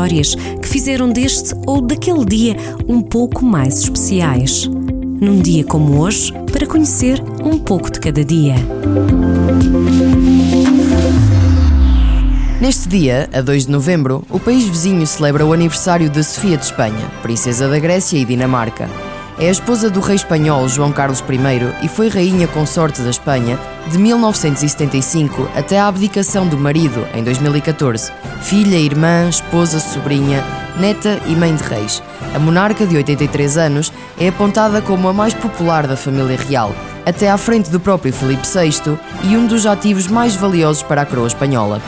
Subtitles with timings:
[0.00, 2.56] histórias que fizeram deste ou daquele dia
[2.88, 4.66] um pouco mais especiais.
[4.66, 8.54] Num dia como hoje, para conhecer um pouco de cada dia.
[12.60, 16.64] Neste dia, a 2 de novembro, o país vizinho celebra o aniversário de Sofia de
[16.64, 18.88] Espanha, princesa da Grécia e Dinamarca.
[19.40, 23.58] É a esposa do rei espanhol João Carlos I e foi rainha consorte da Espanha
[23.90, 28.12] de 1975 até a abdicação do marido em 2014.
[28.42, 30.44] Filha, irmã, esposa, sobrinha,
[30.78, 32.02] neta e mãe de reis.
[32.34, 36.74] A monarca de 83 anos é apontada como a mais popular da família real,
[37.06, 41.06] até à frente do próprio Felipe VI e um dos ativos mais valiosos para a
[41.06, 41.80] coroa espanhola.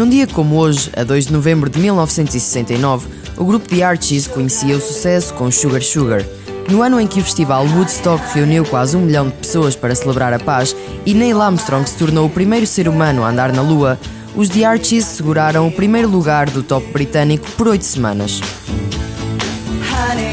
[0.00, 4.74] Num dia como hoje, a 2 de novembro de 1969, o grupo The Archies conhecia
[4.74, 6.24] o sucesso com Sugar Sugar.
[6.70, 10.32] No ano em que o festival Woodstock reuniu quase um milhão de pessoas para celebrar
[10.32, 14.00] a paz e Neil Armstrong se tornou o primeiro ser humano a andar na Lua,
[14.34, 18.40] os The Archies seguraram o primeiro lugar do top britânico por oito semanas.
[19.92, 20.30] Honey.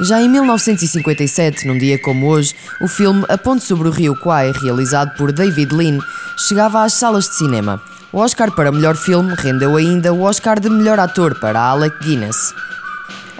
[0.00, 4.52] Já em 1957, num dia como hoje, o filme A Ponte sobre o Rio Kwai,
[4.52, 5.98] realizado por David Lean,
[6.36, 7.80] chegava às salas de cinema.
[8.12, 12.54] O Oscar para melhor filme rendeu ainda o Oscar de melhor ator para Alec Guinness.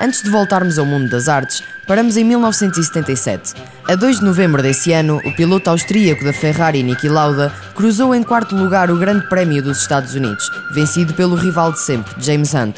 [0.01, 3.55] Antes de voltarmos ao mundo das artes, paramos em 1977.
[3.87, 8.23] A 2 de novembro desse ano, o piloto austríaco da Ferrari Niki Lauda cruzou em
[8.23, 12.77] quarto lugar o Grande Prémio dos Estados Unidos, vencido pelo rival de sempre, James Hunt.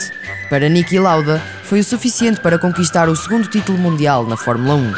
[0.51, 4.93] Para Niki Lauda, foi o suficiente para conquistar o segundo título mundial na Fórmula 1.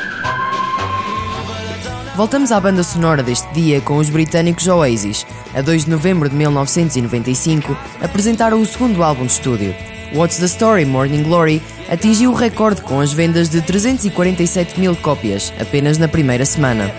[2.16, 5.26] Voltamos à banda sonora deste dia com os britânicos Oasis.
[5.52, 9.74] A 2 de novembro de 1995, apresentaram o segundo álbum de estúdio.
[10.14, 11.60] What's the Story Morning Glory
[11.90, 16.94] atingiu o recorde com as vendas de 347 mil cópias apenas na primeira semana.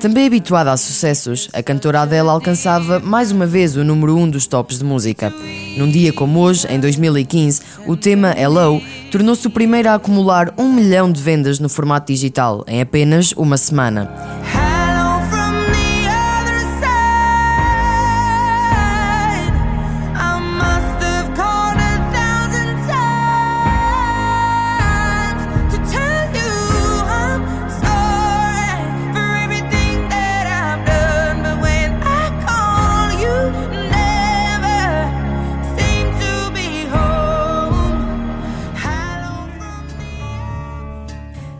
[0.00, 4.30] Também habituada a sucessos, a cantora Adele alcançava mais uma vez o número 1 um
[4.30, 5.32] dos tops de música.
[5.76, 8.80] Num dia como hoje, em 2015, o tema Hello
[9.10, 13.56] tornou-se o primeiro a acumular um milhão de vendas no formato digital em apenas uma
[13.56, 14.35] semana.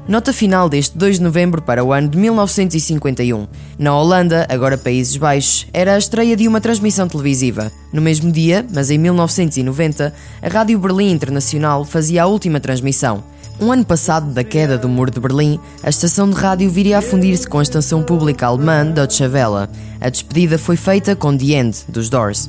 [0.09, 3.49] Nota final deste 2 de novembro para o ano de 1951.
[3.77, 7.73] Na Holanda, agora Países Baixos, era a estreia de uma transmissão televisiva.
[7.93, 13.25] No mesmo dia, mas em 1990, a Rádio Berlim Internacional fazia a última transmissão.
[13.59, 17.03] Um ano passado da queda do Muro de Berlim, a estação de rádio viria a
[17.03, 19.69] fundir-se com a estação pública alemã Deutsche Welle.
[20.01, 22.49] A despedida foi feita com The End, dos Doors.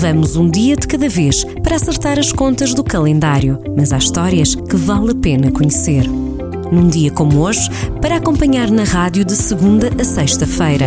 [0.00, 4.54] Levamos um dia de cada vez para acertar as contas do calendário, mas há histórias
[4.54, 6.06] que vale a pena conhecer.
[6.70, 7.68] Num dia como hoje,
[8.00, 10.86] para acompanhar na rádio de segunda a sexta-feira.